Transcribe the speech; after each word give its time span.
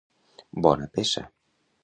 Bona 0.67 0.89
peça. 0.95 1.25